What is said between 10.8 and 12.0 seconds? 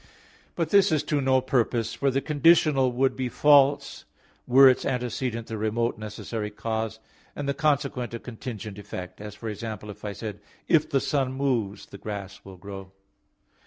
the sun moves, the